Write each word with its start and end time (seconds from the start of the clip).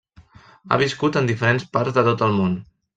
Ha 0.69 0.79
viscut 0.83 1.21
en 1.23 1.31
diferents 1.33 1.69
parts 1.77 1.97
de 2.01 2.09
tot 2.11 2.29
el 2.31 2.39
món. 2.43 2.63